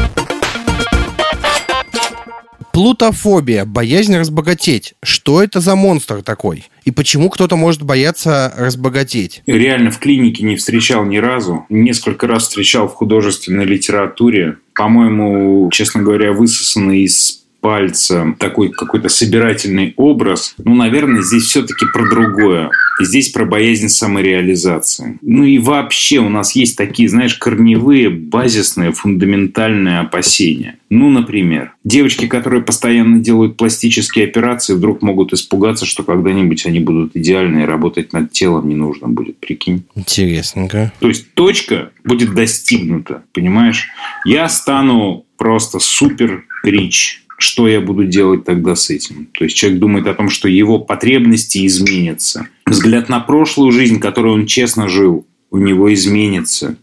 [2.72, 4.94] Плутофобия, боязнь разбогатеть.
[5.00, 6.64] Что это за монстр такой?
[6.84, 9.42] И почему кто-то может бояться разбогатеть?
[9.46, 11.66] Реально в клинике не встречал ни разу.
[11.68, 14.58] Несколько раз встречал в художественной литературе.
[14.74, 20.54] По-моему, честно говоря, высосанный из пальца, такой какой-то собирательный образ.
[20.62, 22.68] Ну, наверное, здесь все-таки про другое.
[23.00, 25.18] Здесь про боязнь самореализации.
[25.22, 30.76] Ну и вообще у нас есть такие, знаешь, корневые, базисные, фундаментальные опасения.
[30.90, 37.16] Ну, например, девочки, которые постоянно делают пластические операции, вдруг могут испугаться, что когда-нибудь они будут
[37.16, 39.84] идеальны и работать над телом не нужно будет, прикинь.
[39.94, 40.92] Интересненько.
[41.00, 43.88] То есть точка будет достигнута, понимаешь?
[44.26, 49.26] Я стану просто супер рич что я буду делать тогда с этим?
[49.26, 52.48] То есть человек думает о том, что его потребности изменятся.
[52.66, 56.76] Взгляд на прошлую жизнь, которую он честно жил, у него изменится.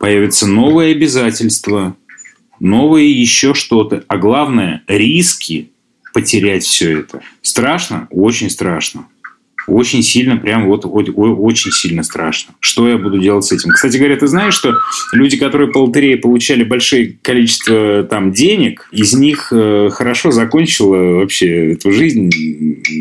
[0.00, 1.96] Появятся новые обязательства,
[2.58, 4.04] новые еще что-то.
[4.08, 5.70] А главное, риски
[6.12, 7.22] потерять все это.
[7.40, 8.08] Страшно?
[8.10, 9.06] Очень страшно.
[9.66, 12.54] Очень сильно, прям вот очень сильно страшно.
[12.60, 13.70] Что я буду делать с этим?
[13.70, 14.74] Кстати говоря, ты знаешь, что
[15.12, 21.72] люди, которые по лотерее получали большое количество там денег, из них э, хорошо закончило вообще
[21.72, 22.30] эту жизнь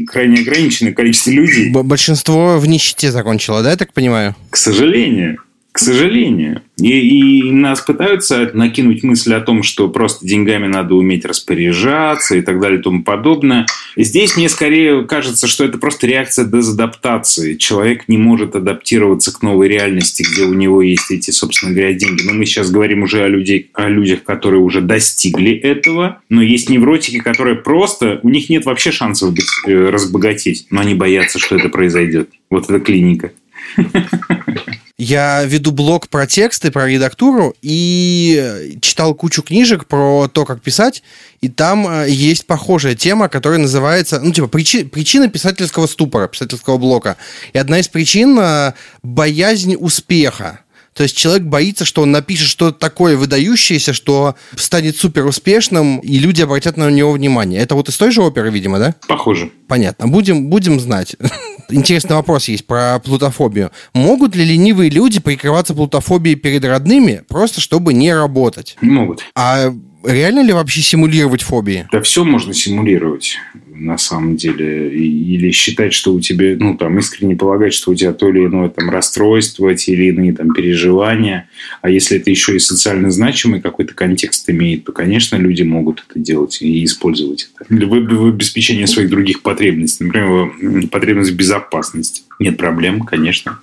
[0.07, 1.71] крайне ограниченное количество людей.
[1.71, 4.35] Большинство в нищете закончило, да, я так понимаю?
[4.49, 5.37] К сожалению.
[5.71, 6.63] К сожалению.
[6.77, 12.41] И, и нас пытаются накинуть мысль о том, что просто деньгами надо уметь распоряжаться и
[12.41, 13.65] так далее и тому подобное.
[13.95, 17.55] Здесь мне скорее кажется, что это просто реакция дезадаптации.
[17.55, 22.23] Человек не может адаптироваться к новой реальности, где у него есть эти, собственно говоря, деньги.
[22.25, 26.21] Но мы сейчас говорим уже о, людей, о людях, которые уже достигли этого.
[26.27, 28.19] Но есть невротики, которые просто...
[28.23, 30.67] У них нет вообще шансов быть, э, разбогатеть.
[30.69, 32.29] Но они боятся, что это произойдет.
[32.49, 33.31] Вот эта клиника.
[35.03, 41.01] Я веду блог про тексты, про редактуру и читал кучу книжек про то, как писать,
[41.41, 46.77] и там э, есть похожая тема, которая называется, ну, типа, причи, причина писательского ступора, писательского
[46.77, 47.17] блока.
[47.51, 50.59] И одна из причин э,– боязнь успеха.
[51.01, 56.19] То есть человек боится, что он напишет что-то такое выдающееся, что станет супер успешным, и
[56.19, 57.59] люди обратят на него внимание.
[57.59, 58.93] Это вот из той же оперы, видимо, да?
[59.07, 59.49] Похоже.
[59.67, 60.07] Понятно.
[60.07, 61.15] Будем, будем знать.
[61.69, 63.71] Интересный вопрос есть про плутофобию.
[63.95, 68.77] Могут ли ленивые люди прикрываться плутофобией перед родными, просто чтобы не работать?
[68.81, 69.23] Могут.
[69.33, 71.87] А реально ли вообще симулировать фобии?
[71.91, 73.37] Да все можно симулировать
[73.81, 78.13] на самом деле, или считать, что у тебя, ну, там, искренне полагать, что у тебя
[78.13, 81.49] то или иное там расстройство, те или иные там переживания,
[81.81, 86.19] а если это еще и социально значимый какой-то контекст имеет, то, конечно, люди могут это
[86.19, 92.23] делать и использовать это в обеспечении своих других потребностей, например, потребность в безопасности.
[92.39, 93.59] Нет проблем, конечно,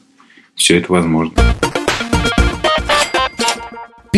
[0.56, 1.34] все это возможно.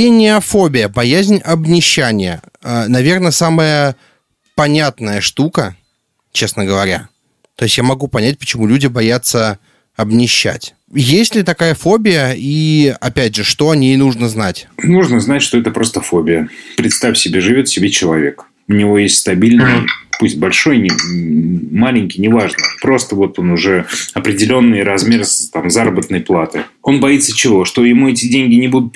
[0.00, 2.40] Пениофобия, боязнь обнищания.
[2.62, 3.96] А, Наверное, самая
[4.54, 5.76] понятная штука,
[6.32, 7.10] честно говоря.
[7.54, 9.58] То есть я могу понять, почему люди боятся
[9.94, 10.74] обнищать.
[10.90, 14.68] Есть ли такая фобия и, опять же, что о ней нужно знать?
[14.82, 16.48] Нужно знать, что это просто фобия.
[16.78, 18.46] Представь себе, живет себе человек.
[18.70, 19.87] У него есть стабильный
[20.20, 20.90] пусть большой, не,
[21.72, 22.62] маленький, неважно.
[22.83, 26.64] Просто вот он уже определенный размер там, заработной платы.
[26.83, 27.64] Он боится чего?
[27.64, 28.92] Что ему эти деньги не будут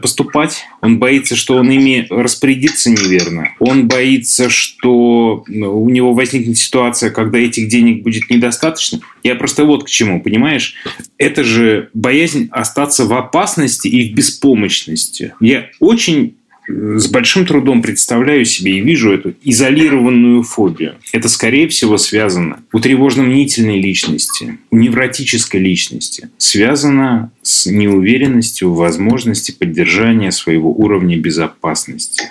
[0.00, 0.64] поступать?
[0.80, 3.48] Он боится, что он ими распорядится неверно?
[3.58, 9.00] Он боится, что у него возникнет ситуация, когда этих денег будет недостаточно?
[9.24, 10.76] Я просто вот к чему, понимаешь?
[11.18, 15.34] Это же боязнь остаться в опасности и в беспомощности.
[15.40, 16.36] Я очень
[16.68, 20.94] с большим трудом представляю себе и вижу эту изолированную фобию.
[21.12, 26.30] Это, скорее всего, связано у тревожно-мнительной личности, у невротической личности.
[26.38, 32.28] Связано с неуверенностью в возможности поддержания своего уровня безопасности.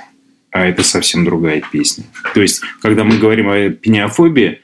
[0.52, 2.04] а это совсем другая песня.
[2.34, 4.60] То есть, когда мы говорим о пениофобии,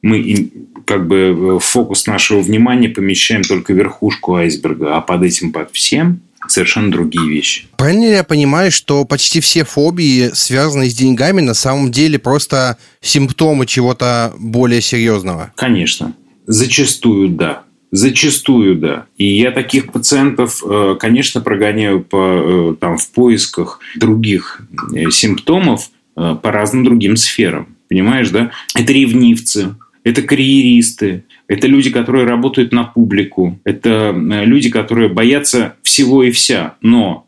[0.00, 0.50] мы
[0.84, 6.90] как бы фокус нашего внимания помещаем только верхушку айсберга, а под этим, под всем совершенно
[6.90, 7.66] другие вещи.
[7.76, 12.78] Правильно ли я понимаю, что почти все фобии, связанные с деньгами, на самом деле просто
[13.00, 15.52] симптомы чего-то более серьезного?
[15.56, 16.14] Конечно.
[16.46, 17.64] Зачастую да.
[17.94, 19.06] Зачастую, да.
[19.16, 25.90] И я таких пациентов, э, конечно, прогоняю по, э, там, в поисках других э, симптомов
[26.16, 27.76] по разным другим сферам.
[27.88, 28.50] Понимаешь, да?
[28.74, 36.22] Это ревнивцы, это карьеристы, это люди, которые работают на публику, это люди, которые боятся всего
[36.22, 37.26] и вся, но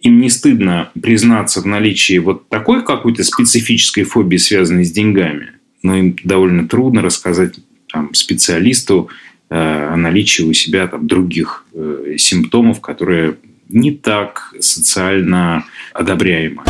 [0.00, 5.52] им не стыдно признаться в наличии вот такой какой-то специфической фобии, связанной с деньгами,
[5.82, 7.54] но им довольно трудно рассказать
[7.92, 9.08] там, специалисту
[9.50, 13.36] э, о наличии у себя там, других э, симптомов, которые
[13.68, 16.62] не так социально одобряемы.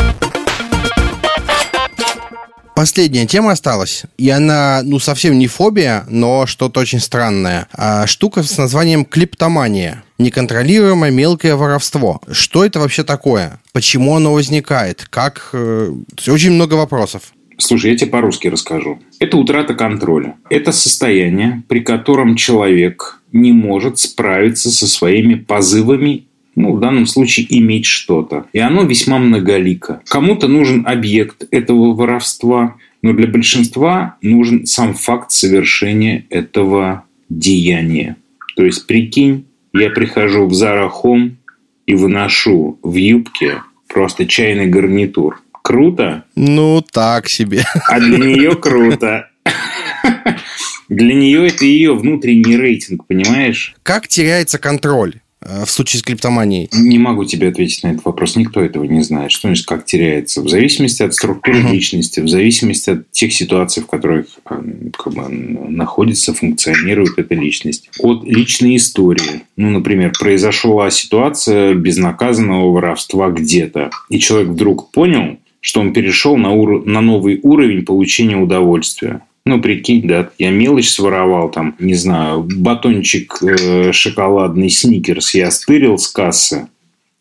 [2.76, 7.68] Последняя тема осталась, и она, ну, совсем не фобия, но что-то очень странное.
[7.72, 10.04] А, штука с названием клиптомания.
[10.18, 12.20] Неконтролируемое мелкое воровство.
[12.30, 13.60] Что это вообще такое?
[13.72, 15.06] Почему оно возникает?
[15.08, 15.48] Как...
[15.54, 15.90] Э,
[16.28, 17.32] очень много вопросов.
[17.56, 18.98] Слушай, я тебе по-русски расскажу.
[19.20, 20.36] Это утрата контроля.
[20.50, 27.46] Это состояние, при котором человек не может справиться со своими позывами ну, в данном случае
[27.58, 28.46] иметь что-то.
[28.52, 30.00] И оно весьма многолико.
[30.08, 38.16] Кому-то нужен объект этого воровства, но для большинства нужен сам факт совершения этого деяния.
[38.56, 41.32] То есть, прикинь, я прихожу в Home
[41.84, 45.42] и выношу в юбке просто чайный гарнитур.
[45.62, 46.24] Круто?
[46.36, 47.64] Ну, так себе.
[47.88, 49.28] А для нее круто.
[50.88, 53.74] Для нее это ее внутренний рейтинг, понимаешь?
[53.82, 55.14] Как теряется контроль?
[55.46, 56.68] Э, в случае с криптоманией?
[56.72, 58.36] Не могу тебе ответить на этот вопрос.
[58.36, 59.30] Никто этого не знает.
[59.30, 60.42] Что значит, как теряется?
[60.42, 61.72] В зависимости от структуры uh-huh.
[61.72, 64.62] личности, в зависимости от тех ситуаций, в которых э,
[64.96, 67.88] как бы, находится, функционирует эта личность.
[68.00, 69.44] От личной истории.
[69.56, 73.90] Ну, например, произошла ситуация безнаказанного воровства где-то.
[74.08, 79.22] И человек вдруг понял, что он перешел на, ур- на новый уровень получения удовольствия.
[79.46, 85.98] Ну, прикинь, да, я мелочь своровал, там, не знаю, батончик э, шоколадный сникерс я стырил
[85.98, 86.66] с кассы.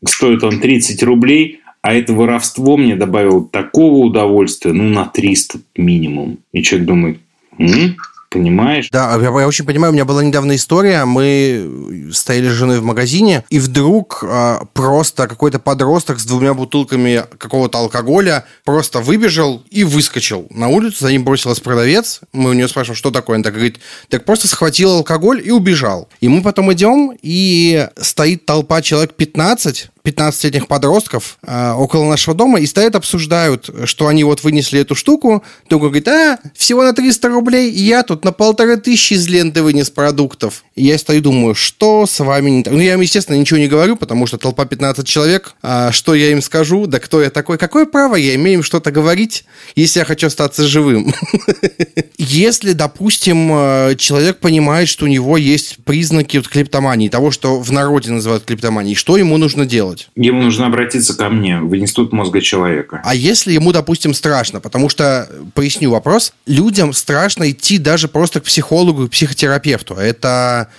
[0.03, 6.39] Стоит он 30 рублей, а это воровство мне добавило такого удовольствия, ну, на 300 минимум.
[6.51, 7.19] И человек думает,
[7.59, 7.95] М?
[8.35, 8.89] Понимаешь?
[8.91, 9.91] Да, я, я очень понимаю.
[9.91, 11.05] У меня была недавно история.
[11.05, 17.23] Мы стояли с женой в магазине, и вдруг э, просто какой-то подросток с двумя бутылками
[17.37, 20.97] какого-то алкоголя просто выбежал и выскочил на улицу.
[20.99, 22.19] За ним бросилась продавец.
[22.33, 23.35] Мы у нее спрашиваем, что такое.
[23.35, 26.09] Она так говорит, так просто схватил алкоголь и убежал.
[26.19, 32.59] И мы потом идем, и стоит толпа человек 15, 15-летних подростков э, около нашего дома
[32.59, 35.43] и стоят, обсуждают, что они вот вынесли эту штуку.
[35.69, 39.63] Другой говорит, а, всего на 300 рублей, и я тут на полторы тысячи из ленты
[39.63, 40.63] вынес продуктов.
[40.75, 42.73] И я стою думаю, что с вами не так?
[42.73, 45.55] Ну, я им, естественно, ничего не говорю, потому что толпа 15 человек.
[45.61, 46.85] А что я им скажу?
[46.85, 47.57] Да кто я такой?
[47.57, 51.13] Какое право я имею им что-то говорить, если я хочу остаться живым?
[52.17, 58.11] Если, допустим, э, человек понимает, что у него есть признаки клептомании, того, что в народе
[58.11, 59.94] называют клептоманией, что ему нужно делать?
[59.95, 60.09] Делать?
[60.15, 63.01] Ему нужно обратиться ко мне в Институт мозга человека.
[63.03, 64.59] А если ему, допустим, страшно?
[64.59, 69.95] Потому что, поясню вопрос, людям страшно идти даже просто к психологу и психотерапевту.
[69.95, 70.69] Это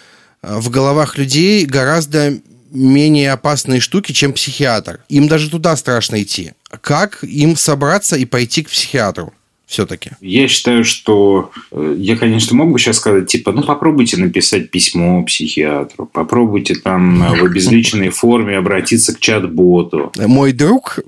[0.42, 2.38] э, в головах людей гораздо
[2.70, 5.00] менее опасные штуки, чем психиатр.
[5.08, 6.52] Им даже туда страшно идти.
[6.80, 9.32] Как им собраться и пойти к психиатру?
[9.66, 10.12] Все-таки?
[10.20, 15.24] Я считаю, что э, я, конечно, мог бы сейчас сказать, типа, ну, попробуйте написать письмо
[15.24, 20.12] психиатру, попробуйте там э, в обезличенной форме обратиться к чат-боту.
[20.16, 21.00] Мой друг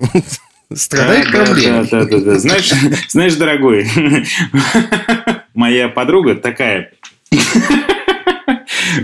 [0.75, 1.89] страдает да, проблемой.
[1.91, 2.39] Да, да, да, да.
[2.39, 2.73] Знаешь,
[3.09, 3.89] знаешь, дорогой,
[5.55, 6.93] моя подруга такая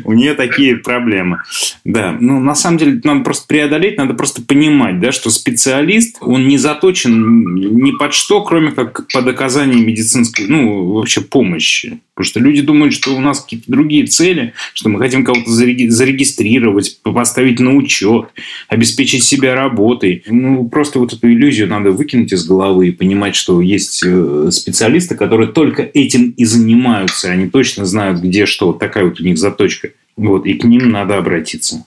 [0.04, 1.42] у нее такие проблемы.
[1.84, 6.48] Да, ну, на самом деле, надо просто преодолеть, надо просто понимать, да, что специалист, он
[6.48, 12.00] не заточен ни под что, кроме как под оказание медицинской, ну, вообще помощи.
[12.14, 17.00] Потому что люди думают, что у нас какие-то другие цели, что мы хотим кого-то зарегистрировать,
[17.02, 18.26] поставить на учет,
[18.68, 20.22] обеспечить себя работой.
[20.26, 25.16] Ну, просто вот эту иллюзию надо выкинуть из головы и понимать, что есть э, специалисты,
[25.16, 27.30] которые только этим и занимаются.
[27.30, 28.72] Они точно знают, где что.
[28.72, 29.90] Такая вот у них заточка.
[30.16, 31.84] Вот, и к ним надо обратиться.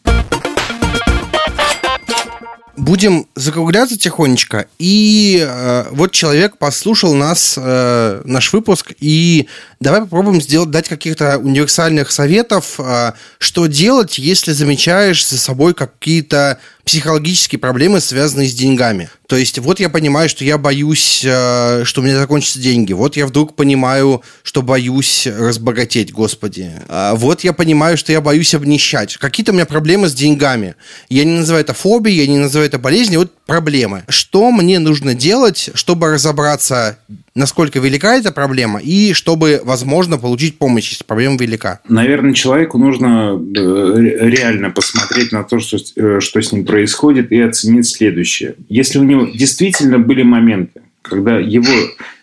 [2.88, 4.68] Будем закругляться тихонечко.
[4.80, 9.48] И э, вот человек послушал нас, э, наш выпуск, и
[9.82, 16.60] давай попробуем сделать, дать каких-то универсальных советов, э, что делать, если замечаешь за собой какие-то
[16.88, 19.10] психологические проблемы, связанные с деньгами.
[19.28, 22.94] То есть вот я понимаю, что я боюсь, э, что у меня закончатся деньги.
[22.94, 26.72] Вот я вдруг понимаю, что боюсь разбогатеть, господи.
[26.88, 29.18] А вот я понимаю, что я боюсь обнищать.
[29.18, 30.76] Какие-то у меня проблемы с деньгами.
[31.10, 34.04] Я не называю это фобией, я не называю это болезнью, вот проблемы.
[34.08, 36.98] Что мне нужно делать, чтобы разобраться
[37.38, 41.80] насколько велика эта проблема и чтобы, возможно, получить помощь, если проблема велика?
[41.88, 47.40] Наверное, человеку нужно э, реально посмотреть на то, что, э, что с ним происходит, и
[47.40, 48.56] оценить следующее.
[48.70, 51.74] Если у него действительно были моменты, когда его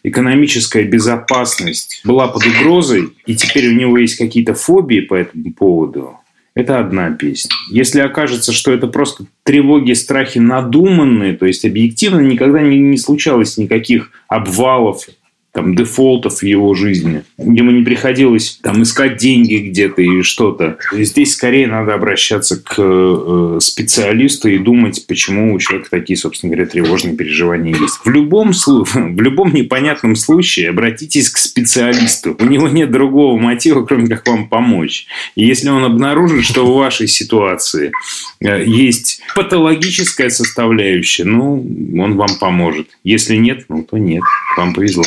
[0.02, 6.18] экономическая безопасность была под угрозой, и теперь у него есть какие-то фобии по этому поводу,
[6.55, 7.50] это одна песня.
[7.70, 13.59] Если окажется, что это просто тревоги, страхи надуманные, то есть объективно никогда не, не случалось
[13.59, 15.09] никаких обвалов
[15.55, 17.22] там, дефолтов в его жизни.
[17.38, 20.78] Ему не приходилось там, искать деньги где-то и что-то.
[20.92, 26.68] Здесь скорее надо обращаться к э, специалисту и думать, почему у человека такие, собственно говоря,
[26.68, 28.00] тревожные переживания есть.
[28.05, 32.36] В любом, в любом непонятном случае обратитесь к специалисту.
[32.40, 35.07] У него нет другого мотива, кроме как вам помочь.
[35.36, 37.92] И если он обнаружит, что в вашей ситуации
[38.40, 41.64] э, есть патологическая составляющая, ну,
[41.96, 42.88] он вам поможет.
[43.05, 44.22] Если нет, ну, то нет.
[44.57, 45.05] Вам повезло.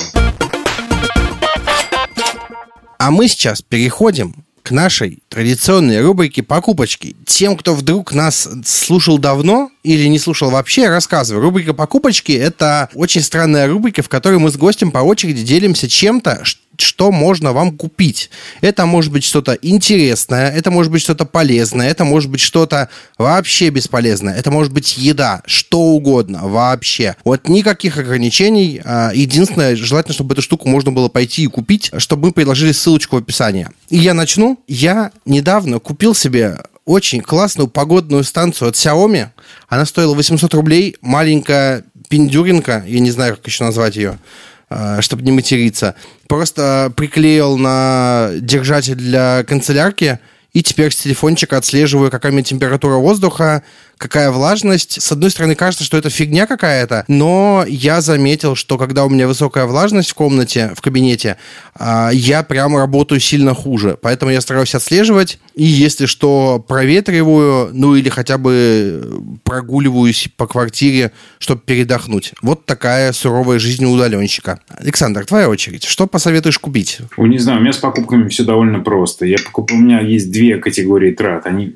[2.98, 4.34] А мы сейчас переходим
[4.68, 7.16] к нашей традиционной рубрике «Покупочки».
[7.26, 11.42] Тем, кто вдруг нас слушал давно или не слушал вообще, рассказываю.
[11.42, 16.44] Рубрика «Покупочки»— это очень странная рубрика, в которой мы с гостем по очереди делимся чем-то,
[16.44, 16.62] что
[17.12, 18.30] можно вам купить.
[18.62, 23.70] Это может быть что-то интересное, это может быть что-то полезное, это может быть что-то вообще
[23.70, 27.16] бесполезное, это может быть еда, что угодно вообще.
[27.24, 28.82] Вот никаких ограничений.
[28.84, 33.16] А, единственное, желательно, чтобы эту штуку можно было пойти и купить, чтобы мы предложили ссылочку
[33.16, 33.70] в описании.
[33.90, 34.60] И я начну.
[34.68, 39.28] Я недавно купил себе очень классную погодную станцию от Xiaomi.
[39.68, 44.18] Она стоила 800 рублей, маленькая пиндюринка, я не знаю, как еще назвать ее.
[44.70, 45.96] Э, чтобы не материться.
[46.28, 50.20] Просто приклеил на держатель для канцелярки,
[50.58, 53.62] и теперь с телефончика отслеживаю, какая у меня температура воздуха,
[53.98, 55.00] какая влажность.
[55.00, 59.28] С одной стороны, кажется, что это фигня какая-то, но я заметил, что когда у меня
[59.28, 61.38] высокая влажность в комнате, в кабинете,
[61.76, 64.00] а, я прям работаю сильно хуже.
[64.02, 71.12] Поэтому я стараюсь отслеживать, и если что, проветриваю, ну или хотя бы прогуливаюсь по квартире,
[71.38, 72.34] чтобы передохнуть.
[72.42, 74.60] Вот такая суровая жизнь у удаленщика.
[74.70, 75.84] Александр, твоя очередь.
[75.84, 77.00] Что посоветуешь купить?
[77.18, 79.26] Ой, не знаю, у меня с покупками все довольно просто.
[79.26, 79.72] Я покуп...
[79.72, 81.46] У меня есть две категории трат.
[81.46, 81.76] Они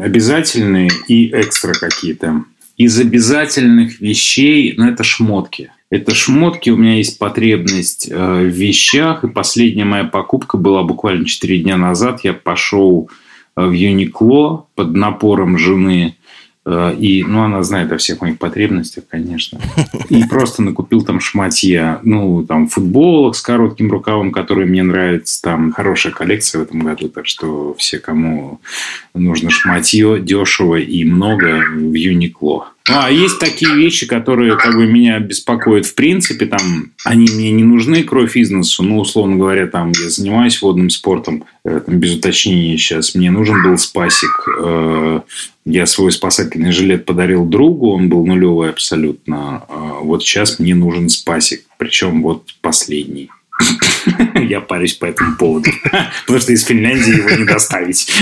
[0.00, 2.44] обязательные и экстра какие-то.
[2.76, 5.70] Из обязательных вещей, ну, это шмотки.
[5.90, 11.26] Это шмотки, у меня есть потребность э, в вещах, и последняя моя покупка была буквально
[11.26, 12.20] 4 дня назад.
[12.24, 13.10] Я пошел
[13.56, 16.16] э, в Юникло под напором жены
[16.64, 19.60] и, ну, она знает о всех моих потребностях, конечно.
[20.08, 22.00] И просто накупил там шматья.
[22.04, 25.42] Ну, там, футболок с коротким рукавом, которые мне нравятся.
[25.42, 27.08] Там хорошая коллекция в этом году.
[27.08, 28.60] Так что все, кому
[29.12, 32.71] нужно шматье, дешево и много в Юникло.
[32.88, 36.46] А есть такие вещи, которые как бы меня беспокоят в принципе.
[36.46, 38.82] Там они мне не нужны, кровь из носу.
[38.82, 41.44] Ну, условно говоря, там я занимаюсь водным спортом.
[41.64, 43.14] Э, там, без уточнения сейчас.
[43.14, 44.48] Мне нужен был спасик.
[44.58, 45.20] Э,
[45.64, 47.92] я свой спасательный жилет подарил другу.
[47.92, 49.64] Он был нулевый абсолютно.
[49.68, 51.64] Э, вот сейчас мне нужен спасик.
[51.78, 53.30] Причем вот последний.
[54.34, 55.70] Я парюсь по этому поводу.
[56.26, 58.12] Потому что из Финляндии его не доставить.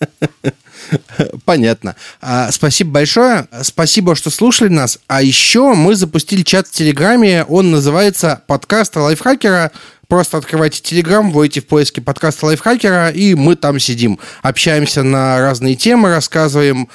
[1.44, 1.96] Понятно.
[2.20, 3.48] А, спасибо большое.
[3.62, 4.98] Спасибо, что слушали нас.
[5.06, 7.44] А еще мы запустили чат в Телеграме.
[7.44, 9.72] Он называется «Подкаст лайфхакера».
[10.08, 14.20] Просто открывайте Телеграм, вводите в поиске подкаста лайфхакера, и мы там сидим.
[14.40, 16.88] Общаемся на разные темы, рассказываем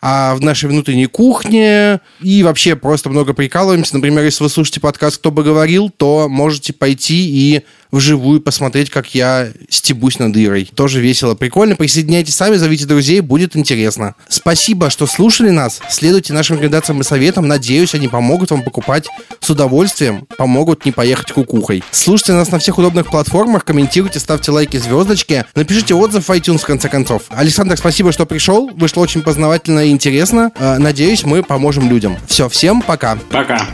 [0.00, 3.96] а в нашей внутренней кухне и вообще просто много прикалываемся.
[3.96, 9.14] Например, если вы слушаете подкаст «Кто бы говорил», то можете пойти и вживую посмотреть, как
[9.14, 10.70] я стебусь над Ирой.
[10.74, 11.76] Тоже весело, прикольно.
[11.76, 14.14] Присоединяйтесь сами, зовите друзей, будет интересно.
[14.28, 15.80] Спасибо, что слушали нас.
[15.88, 17.48] Следуйте нашим рекомендациям и советам.
[17.48, 19.06] Надеюсь, они помогут вам покупать
[19.40, 21.82] с удовольствием, помогут не поехать кукухой.
[21.90, 26.66] Слушайте нас на всех удобных платформах, комментируйте, ставьте лайки, звездочки, напишите отзыв в iTunes в
[26.66, 27.22] конце концов.
[27.30, 28.70] Александр, спасибо, что пришел.
[28.74, 30.52] Вышло очень познавательно и интересно.
[30.56, 32.16] Э, надеюсь, мы поможем людям.
[32.26, 33.18] Все, всем пока.
[33.30, 33.68] Пока.